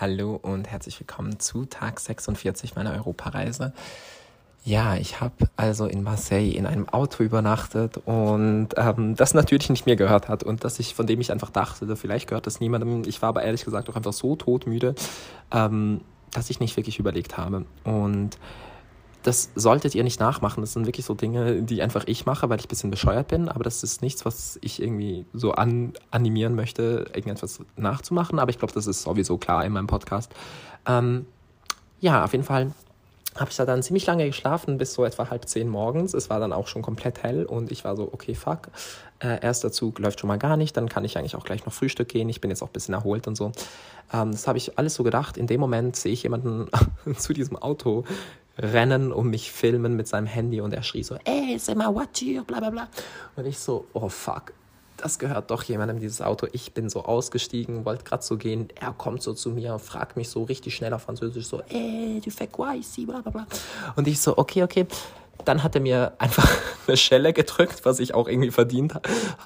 Hallo 0.00 0.38
und 0.40 0.70
herzlich 0.70 1.00
willkommen 1.00 1.40
zu 1.40 1.64
Tag 1.64 1.98
46 1.98 2.76
meiner 2.76 2.92
Europareise. 2.92 3.72
Ja, 4.64 4.94
ich 4.94 5.20
habe 5.20 5.48
also 5.56 5.86
in 5.86 6.04
Marseille 6.04 6.52
in 6.52 6.66
einem 6.66 6.88
Auto 6.88 7.24
übernachtet 7.24 7.96
und 8.04 8.68
ähm, 8.76 9.16
das 9.16 9.34
natürlich 9.34 9.70
nicht 9.70 9.86
mir 9.86 9.96
gehört 9.96 10.28
hat 10.28 10.44
und 10.44 10.62
dass 10.62 10.78
ich, 10.78 10.94
von 10.94 11.08
dem 11.08 11.20
ich 11.20 11.32
einfach 11.32 11.50
dachte, 11.50 11.96
vielleicht 11.96 12.28
gehört 12.28 12.46
das 12.46 12.60
niemandem. 12.60 13.02
Ich 13.08 13.20
war 13.22 13.30
aber 13.30 13.42
ehrlich 13.42 13.64
gesagt 13.64 13.90
auch 13.90 13.96
einfach 13.96 14.12
so 14.12 14.36
todmüde, 14.36 14.94
ähm, 15.50 16.02
dass 16.30 16.48
ich 16.48 16.60
nicht 16.60 16.76
wirklich 16.76 17.00
überlegt 17.00 17.36
habe. 17.36 17.64
Und 17.82 18.38
das 19.28 19.50
solltet 19.54 19.94
ihr 19.94 20.04
nicht 20.04 20.20
nachmachen. 20.20 20.62
Das 20.62 20.72
sind 20.72 20.86
wirklich 20.86 21.04
so 21.04 21.12
Dinge, 21.12 21.62
die 21.62 21.82
einfach 21.82 22.04
ich 22.06 22.24
mache, 22.24 22.48
weil 22.48 22.58
ich 22.58 22.64
ein 22.64 22.68
bisschen 22.68 22.90
bescheuert 22.90 23.28
bin. 23.28 23.50
Aber 23.50 23.62
das 23.62 23.82
ist 23.82 24.00
nichts, 24.00 24.24
was 24.24 24.58
ich 24.62 24.80
irgendwie 24.80 25.26
so 25.34 25.52
an, 25.52 25.92
animieren 26.10 26.54
möchte, 26.54 27.04
irgendetwas 27.12 27.60
nachzumachen. 27.76 28.38
Aber 28.38 28.48
ich 28.48 28.58
glaube, 28.58 28.72
das 28.72 28.86
ist 28.86 29.02
sowieso 29.02 29.36
klar 29.36 29.66
in 29.66 29.72
meinem 29.72 29.86
Podcast. 29.86 30.32
Ähm, 30.86 31.26
ja, 32.00 32.24
auf 32.24 32.32
jeden 32.32 32.44
Fall 32.44 32.72
habe 33.36 33.50
ich 33.50 33.56
da 33.56 33.66
dann 33.66 33.82
ziemlich 33.82 34.06
lange 34.06 34.26
geschlafen, 34.26 34.78
bis 34.78 34.94
so 34.94 35.04
etwa 35.04 35.28
halb 35.28 35.46
zehn 35.46 35.68
morgens. 35.68 36.14
Es 36.14 36.30
war 36.30 36.40
dann 36.40 36.54
auch 36.54 36.66
schon 36.66 36.80
komplett 36.80 37.22
hell 37.22 37.44
und 37.44 37.70
ich 37.70 37.84
war 37.84 37.96
so, 37.96 38.08
okay, 38.10 38.34
fuck. 38.34 38.70
Äh, 39.18 39.42
erster 39.42 39.70
Zug 39.70 39.98
läuft 39.98 40.20
schon 40.20 40.28
mal 40.28 40.38
gar 40.38 40.56
nicht, 40.56 40.74
dann 40.76 40.88
kann 40.88 41.04
ich 41.04 41.18
eigentlich 41.18 41.36
auch 41.36 41.44
gleich 41.44 41.66
noch 41.66 41.72
Frühstück 41.74 42.08
gehen. 42.08 42.30
Ich 42.30 42.40
bin 42.40 42.50
jetzt 42.50 42.62
auch 42.62 42.68
ein 42.68 42.72
bisschen 42.72 42.94
erholt 42.94 43.26
und 43.28 43.36
so. 43.36 43.52
Ähm, 44.10 44.32
das 44.32 44.48
habe 44.48 44.56
ich 44.56 44.78
alles 44.78 44.94
so 44.94 45.02
gedacht. 45.02 45.36
In 45.36 45.46
dem 45.46 45.60
Moment 45.60 45.96
sehe 45.96 46.12
ich 46.12 46.22
jemanden 46.22 46.68
zu 47.16 47.34
diesem 47.34 47.56
Auto 47.56 48.04
rennen 48.58 49.12
und 49.12 49.30
mich 49.30 49.52
filmen 49.52 49.96
mit 49.96 50.08
seinem 50.08 50.26
Handy 50.26 50.60
und 50.60 50.72
er 50.72 50.82
schrie 50.82 51.02
so, 51.02 51.16
ey, 51.24 51.56
c'est 51.56 51.76
ma 51.76 51.92
voiture, 51.92 52.44
bla 52.44 52.58
bla 52.58 52.70
bla. 52.70 52.88
Und 53.36 53.46
ich 53.46 53.58
so, 53.58 53.86
oh 53.92 54.08
fuck, 54.08 54.52
das 54.98 55.18
gehört 55.18 55.50
doch 55.50 55.62
jemandem, 55.62 56.00
dieses 56.00 56.20
Auto. 56.20 56.48
Ich 56.52 56.72
bin 56.72 56.90
so 56.90 57.04
ausgestiegen, 57.04 57.84
wollte 57.84 58.04
gerade 58.04 58.22
so 58.22 58.36
gehen. 58.36 58.68
Er 58.74 58.92
kommt 58.92 59.22
so 59.22 59.32
zu 59.32 59.50
mir, 59.50 59.78
fragt 59.78 60.16
mich 60.16 60.28
so 60.28 60.42
richtig 60.42 60.74
schnell 60.74 60.92
auf 60.92 61.02
Französisch 61.02 61.46
so, 61.46 61.62
ey, 61.68 62.20
du 62.22 62.30
fais 62.30 62.50
quoi 62.50 62.78
ici, 62.78 63.06
bla 63.06 63.20
bla 63.20 63.30
bla. 63.30 63.46
Und 63.96 64.08
ich 64.08 64.20
so, 64.20 64.36
okay, 64.36 64.64
okay. 64.64 64.86
Dann 65.44 65.62
hat 65.62 65.76
er 65.76 65.80
mir 65.80 66.14
einfach 66.18 66.50
eine 66.88 66.96
Schelle 66.96 67.32
gedrückt, 67.32 67.84
was 67.84 68.00
ich 68.00 68.12
auch 68.12 68.26
irgendwie 68.26 68.50
verdient 68.50 68.94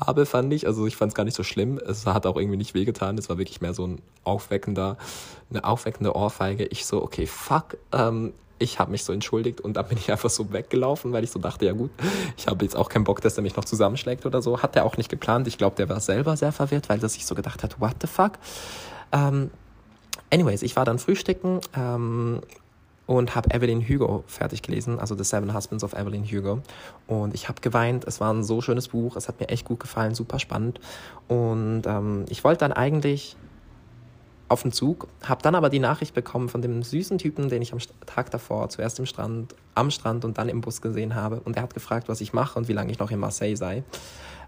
habe, 0.00 0.24
fand 0.24 0.50
ich. 0.54 0.66
Also 0.66 0.86
ich 0.86 0.96
fand 0.96 1.12
es 1.12 1.14
gar 1.14 1.24
nicht 1.24 1.36
so 1.36 1.42
schlimm. 1.42 1.78
Es 1.78 2.06
hat 2.06 2.24
auch 2.24 2.36
irgendwie 2.36 2.56
nicht 2.56 2.72
wehgetan. 2.72 3.18
Es 3.18 3.28
war 3.28 3.36
wirklich 3.36 3.60
mehr 3.60 3.74
so 3.74 3.86
ein 3.86 4.00
aufweckender, 4.24 4.96
eine 5.50 5.62
aufweckende 5.64 6.16
Ohrfeige. 6.16 6.64
Ich 6.64 6.86
so, 6.86 7.02
okay, 7.02 7.26
fuck. 7.26 7.76
Ähm, 7.92 8.32
ich 8.58 8.78
habe 8.78 8.90
mich 8.90 9.04
so 9.04 9.12
entschuldigt 9.12 9.60
und 9.60 9.76
dann 9.76 9.86
bin 9.88 9.98
ich 9.98 10.10
einfach 10.10 10.30
so 10.30 10.52
weggelaufen, 10.52 11.12
weil 11.12 11.24
ich 11.24 11.30
so 11.30 11.38
dachte, 11.38 11.66
ja 11.66 11.72
gut, 11.72 11.90
ich 12.36 12.46
habe 12.46 12.64
jetzt 12.64 12.76
auch 12.76 12.88
keinen 12.88 13.04
Bock, 13.04 13.20
dass 13.20 13.36
er 13.36 13.42
mich 13.42 13.56
noch 13.56 13.64
zusammenschlägt 13.64 14.26
oder 14.26 14.42
so. 14.42 14.62
Hat 14.62 14.76
er 14.76 14.84
auch 14.84 14.96
nicht 14.96 15.08
geplant. 15.08 15.46
Ich 15.48 15.58
glaube, 15.58 15.76
der 15.76 15.88
war 15.88 16.00
selber 16.00 16.36
sehr 16.36 16.52
verwirrt, 16.52 16.88
weil 16.88 17.02
er 17.02 17.08
sich 17.08 17.26
so 17.26 17.34
gedacht 17.34 17.62
hat, 17.62 17.80
what 17.80 17.96
the 18.00 18.06
fuck? 18.06 18.32
Ähm, 19.12 19.50
anyways, 20.30 20.62
ich 20.62 20.76
war 20.76 20.84
dann 20.84 20.98
frühstücken 20.98 21.60
ähm, 21.76 22.40
und 23.06 23.34
habe 23.34 23.54
Evelyn 23.54 23.86
Hugo 23.86 24.24
fertig 24.26 24.62
gelesen, 24.62 24.98
also 24.98 25.16
The 25.16 25.24
Seven 25.24 25.54
Husbands 25.54 25.84
of 25.84 25.92
Evelyn 25.92 26.24
Hugo. 26.24 26.60
Und 27.06 27.34
ich 27.34 27.48
habe 27.48 27.60
geweint. 27.60 28.04
Es 28.04 28.20
war 28.20 28.32
ein 28.32 28.44
so 28.44 28.60
schönes 28.60 28.88
Buch. 28.88 29.16
Es 29.16 29.28
hat 29.28 29.40
mir 29.40 29.48
echt 29.48 29.66
gut 29.66 29.80
gefallen, 29.80 30.14
super 30.14 30.38
spannend. 30.38 30.80
Und 31.28 31.82
ähm, 31.86 32.24
ich 32.28 32.44
wollte 32.44 32.60
dann 32.60 32.72
eigentlich 32.72 33.36
auf 34.54 34.62
den 34.62 34.72
Zug, 34.72 35.08
habe 35.24 35.42
dann 35.42 35.56
aber 35.56 35.68
die 35.68 35.80
Nachricht 35.80 36.14
bekommen 36.14 36.48
von 36.48 36.62
dem 36.62 36.82
süßen 36.82 37.18
Typen, 37.18 37.48
den 37.48 37.60
ich 37.60 37.72
am 37.72 37.80
Tag 38.06 38.30
davor 38.30 38.68
zuerst 38.68 39.00
im 39.00 39.04
Strand, 39.04 39.54
am 39.74 39.90
Strand 39.90 40.24
und 40.24 40.38
dann 40.38 40.48
im 40.48 40.60
Bus 40.60 40.80
gesehen 40.80 41.16
habe. 41.16 41.40
Und 41.40 41.56
er 41.56 41.64
hat 41.64 41.74
gefragt, 41.74 42.08
was 42.08 42.20
ich 42.20 42.32
mache 42.32 42.56
und 42.56 42.68
wie 42.68 42.72
lange 42.72 42.92
ich 42.92 43.00
noch 43.00 43.10
in 43.10 43.18
Marseille 43.18 43.56
sei. 43.56 43.82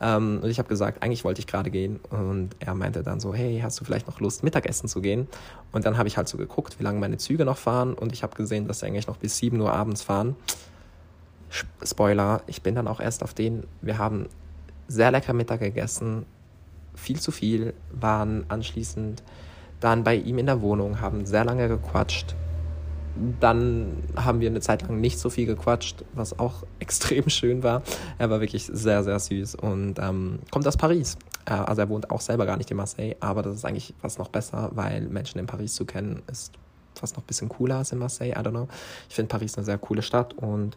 Ähm, 0.00 0.40
und 0.42 0.50
ich 0.50 0.58
habe 0.58 0.68
gesagt, 0.68 1.02
eigentlich 1.02 1.22
wollte 1.22 1.38
ich 1.38 1.46
gerade 1.46 1.70
gehen. 1.70 2.00
Und 2.10 2.50
er 2.58 2.74
meinte 2.74 3.04
dann 3.04 3.20
so, 3.20 3.32
hey, 3.32 3.60
hast 3.62 3.80
du 3.80 3.84
vielleicht 3.84 4.08
noch 4.08 4.18
Lust, 4.18 4.42
Mittagessen 4.42 4.88
zu 4.88 5.00
gehen? 5.00 5.28
Und 5.70 5.86
dann 5.86 5.96
habe 5.96 6.08
ich 6.08 6.16
halt 6.16 6.28
so 6.28 6.36
geguckt, 6.36 6.80
wie 6.80 6.82
lange 6.82 6.98
meine 6.98 7.18
Züge 7.18 7.44
noch 7.44 7.56
fahren. 7.56 7.94
Und 7.94 8.12
ich 8.12 8.24
habe 8.24 8.34
gesehen, 8.34 8.66
dass 8.66 8.80
sie 8.80 8.86
eigentlich 8.86 9.06
noch 9.06 9.16
bis 9.16 9.38
7 9.38 9.60
Uhr 9.60 9.72
abends 9.72 10.02
fahren. 10.02 10.34
Spoiler, 11.84 12.42
ich 12.48 12.62
bin 12.62 12.74
dann 12.74 12.88
auch 12.88 12.98
erst 12.98 13.22
auf 13.22 13.34
den, 13.34 13.64
wir 13.80 13.98
haben 13.98 14.26
sehr 14.88 15.12
lecker 15.12 15.32
Mittag 15.32 15.60
gegessen, 15.60 16.26
viel 16.94 17.20
zu 17.20 17.30
viel, 17.30 17.74
waren 17.92 18.44
anschließend 18.48 19.22
dann 19.82 20.04
bei 20.04 20.14
ihm 20.14 20.38
in 20.38 20.46
der 20.46 20.60
Wohnung, 20.62 21.00
haben 21.00 21.26
sehr 21.26 21.44
lange 21.44 21.68
gequatscht. 21.68 22.34
Dann 23.40 24.04
haben 24.16 24.40
wir 24.40 24.48
eine 24.48 24.60
Zeit 24.60 24.82
lang 24.82 25.00
nicht 25.00 25.18
so 25.18 25.28
viel 25.28 25.44
gequatscht, 25.44 26.04
was 26.14 26.38
auch 26.38 26.62
extrem 26.78 27.28
schön 27.28 27.62
war. 27.62 27.82
Er 28.18 28.30
war 28.30 28.40
wirklich 28.40 28.70
sehr, 28.72 29.02
sehr 29.02 29.18
süß 29.18 29.56
und 29.56 29.98
ähm, 29.98 30.38
kommt 30.50 30.66
aus 30.66 30.76
Paris. 30.76 31.18
Äh, 31.44 31.52
also 31.52 31.82
er 31.82 31.88
wohnt 31.88 32.10
auch 32.10 32.20
selber 32.20 32.46
gar 32.46 32.56
nicht 32.56 32.70
in 32.70 32.76
Marseille, 32.76 33.16
aber 33.20 33.42
das 33.42 33.56
ist 33.56 33.64
eigentlich 33.64 33.92
fast 34.00 34.18
noch 34.18 34.28
besser, 34.28 34.70
weil 34.72 35.02
Menschen 35.02 35.38
in 35.38 35.46
Paris 35.46 35.74
zu 35.74 35.84
kennen 35.84 36.22
ist 36.30 36.52
fast 36.94 37.16
noch 37.16 37.22
ein 37.22 37.26
bisschen 37.26 37.48
cooler 37.48 37.76
als 37.76 37.92
in 37.92 37.98
Marseille. 37.98 38.32
I 38.32 38.36
don't 38.36 38.50
know. 38.50 38.68
Ich 39.08 39.14
finde 39.14 39.28
Paris 39.28 39.56
eine 39.56 39.64
sehr 39.64 39.78
coole 39.78 40.02
Stadt 40.02 40.34
und 40.34 40.76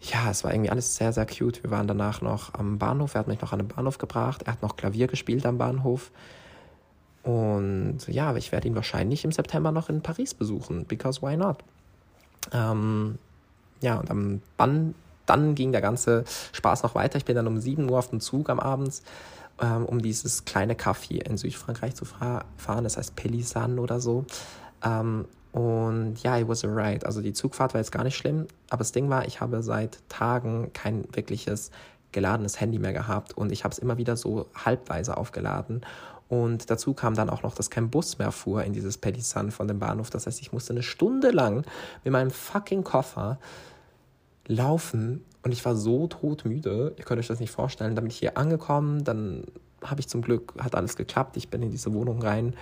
ja, 0.00 0.30
es 0.30 0.44
war 0.44 0.52
irgendwie 0.52 0.70
alles 0.70 0.96
sehr, 0.96 1.12
sehr 1.12 1.26
cute. 1.26 1.62
Wir 1.62 1.70
waren 1.70 1.88
danach 1.88 2.20
noch 2.20 2.54
am 2.54 2.78
Bahnhof. 2.78 3.14
Er 3.14 3.20
hat 3.20 3.28
mich 3.28 3.40
noch 3.40 3.52
an 3.52 3.60
den 3.60 3.68
Bahnhof 3.68 3.98
gebracht. 3.98 4.42
Er 4.44 4.52
hat 4.52 4.62
noch 4.62 4.76
Klavier 4.76 5.06
gespielt 5.06 5.44
am 5.46 5.58
Bahnhof. 5.58 6.12
Und 7.26 8.06
ja, 8.06 8.36
ich 8.36 8.52
werde 8.52 8.68
ihn 8.68 8.76
wahrscheinlich 8.76 9.24
im 9.24 9.32
September 9.32 9.72
noch 9.72 9.88
in 9.88 10.00
Paris 10.00 10.32
besuchen, 10.32 10.84
because 10.84 11.22
why 11.22 11.36
not? 11.36 11.58
Ähm, 12.52 13.18
ja, 13.80 13.98
und 13.98 14.08
am, 14.12 14.42
dann, 14.56 14.94
dann 15.26 15.56
ging 15.56 15.72
der 15.72 15.80
ganze 15.80 16.22
Spaß 16.52 16.84
noch 16.84 16.94
weiter. 16.94 17.18
Ich 17.18 17.24
bin 17.24 17.34
dann 17.34 17.48
um 17.48 17.58
7 17.58 17.90
Uhr 17.90 17.98
auf 17.98 18.10
dem 18.10 18.20
Zug 18.20 18.48
am 18.48 18.60
Abend, 18.60 19.02
ähm, 19.60 19.86
um 19.86 20.00
dieses 20.00 20.44
kleine 20.44 20.74
Café 20.74 21.20
in 21.28 21.36
Südfrankreich 21.36 21.96
zu 21.96 22.04
fahren. 22.04 22.84
Das 22.84 22.96
heißt 22.96 23.16
Pelisan 23.16 23.80
oder 23.80 23.98
so. 23.98 24.24
Ähm, 24.84 25.24
und 25.50 26.22
ja, 26.22 26.38
it 26.38 26.46
was 26.46 26.64
a 26.64 26.68
ride. 26.68 27.04
Also 27.04 27.22
die 27.22 27.32
Zugfahrt 27.32 27.74
war 27.74 27.80
jetzt 27.80 27.90
gar 27.90 28.04
nicht 28.04 28.16
schlimm, 28.16 28.46
aber 28.70 28.78
das 28.78 28.92
Ding 28.92 29.10
war, 29.10 29.26
ich 29.26 29.40
habe 29.40 29.64
seit 29.64 29.98
Tagen 30.08 30.70
kein 30.74 31.08
wirkliches 31.12 31.72
geladenes 32.12 32.60
Handy 32.60 32.78
mehr 32.78 32.92
gehabt 32.92 33.36
und 33.36 33.50
ich 33.50 33.64
habe 33.64 33.72
es 33.72 33.78
immer 33.78 33.98
wieder 33.98 34.16
so 34.16 34.46
halbweise 34.54 35.16
aufgeladen 35.16 35.80
und 36.28 36.70
dazu 36.70 36.92
kam 36.92 37.14
dann 37.14 37.30
auch 37.30 37.42
noch, 37.42 37.54
dass 37.54 37.70
kein 37.70 37.90
Bus 37.90 38.18
mehr 38.18 38.32
fuhr 38.32 38.64
in 38.64 38.72
dieses 38.72 38.98
Pelisan 38.98 39.50
von 39.50 39.68
dem 39.68 39.78
Bahnhof. 39.78 40.10
Das 40.10 40.26
heißt, 40.26 40.40
ich 40.40 40.52
musste 40.52 40.72
eine 40.72 40.82
Stunde 40.82 41.30
lang 41.30 41.64
mit 42.02 42.12
meinem 42.12 42.30
fucking 42.30 42.82
Koffer 42.82 43.38
laufen 44.48 45.24
und 45.42 45.52
ich 45.52 45.64
war 45.64 45.76
so 45.76 46.08
todmüde. 46.08 46.94
Ihr 46.96 47.04
könnt 47.04 47.20
euch 47.20 47.28
das 47.28 47.38
nicht 47.38 47.52
vorstellen. 47.52 47.94
Dann 47.94 48.04
bin 48.04 48.10
ich 48.10 48.18
hier 48.18 48.36
angekommen, 48.36 49.04
dann 49.04 49.44
habe 49.84 50.00
ich 50.00 50.08
zum 50.08 50.22
Glück, 50.22 50.54
hat 50.58 50.74
alles 50.74 50.96
geklappt. 50.96 51.36
Ich 51.36 51.48
bin 51.48 51.62
in 51.62 51.70
diese 51.70 51.92
Wohnung 51.94 52.20
rein, 52.20 52.54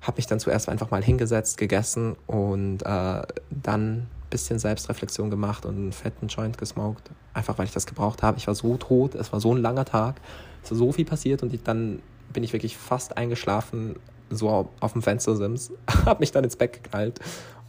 habe 0.00 0.16
mich 0.16 0.26
dann 0.26 0.40
zuerst 0.40 0.70
einfach 0.70 0.90
mal 0.90 1.02
hingesetzt, 1.02 1.58
gegessen 1.58 2.16
und 2.26 2.82
äh, 2.82 3.22
dann 3.50 3.98
ein 3.98 4.08
bisschen 4.30 4.58
Selbstreflexion 4.58 5.28
gemacht 5.28 5.66
und 5.66 5.76
einen 5.76 5.92
fetten 5.92 6.28
Joint 6.28 6.56
gesmoked. 6.56 7.10
Einfach 7.34 7.58
weil 7.58 7.66
ich 7.66 7.72
das 7.72 7.84
gebraucht 7.84 8.22
habe. 8.22 8.38
Ich 8.38 8.46
war 8.46 8.54
so 8.54 8.78
tot, 8.78 9.14
es 9.14 9.32
war 9.32 9.40
so 9.40 9.54
ein 9.54 9.60
langer 9.60 9.84
Tag, 9.84 10.16
es 10.64 10.70
ist 10.70 10.78
so 10.78 10.92
viel 10.92 11.04
passiert 11.04 11.42
und 11.42 11.52
ich 11.52 11.62
dann 11.62 12.00
bin 12.32 12.44
ich 12.44 12.52
wirklich 12.52 12.76
fast 12.76 13.16
eingeschlafen, 13.16 13.96
so 14.30 14.68
auf 14.80 14.92
dem 14.92 15.02
Fenstersims, 15.02 15.72
habe 16.04 16.20
mich 16.20 16.32
dann 16.32 16.44
ins 16.44 16.56
Bett 16.56 16.72
geknallt 16.72 17.20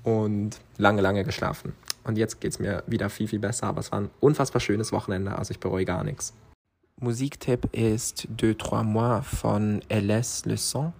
und 0.03 0.59
lange, 0.77 1.01
lange 1.01 1.23
geschlafen. 1.23 1.73
Und 2.03 2.17
jetzt 2.17 2.39
geht 2.39 2.53
es 2.53 2.59
mir 2.59 2.83
wieder 2.87 3.09
viel, 3.09 3.27
viel 3.27 3.39
besser, 3.39 3.67
aber 3.67 3.81
es 3.81 3.91
war 3.91 4.01
ein 4.01 4.09
unfassbar 4.19 4.61
schönes 4.61 4.91
Wochenende, 4.91 5.37
also 5.37 5.51
ich 5.51 5.59
bereue 5.59 5.85
gar 5.85 6.03
nichts. 6.03 6.33
Musiktipp 6.99 7.69
ist 7.73 8.27
Deux, 8.29 8.57
Trois 8.57 8.83
Mois 8.83 9.21
von 9.21 9.81
LS 9.89 10.45
Le 10.45 10.57
Son. 10.57 10.93